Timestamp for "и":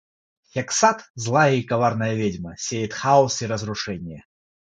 1.57-1.61, 3.43-3.53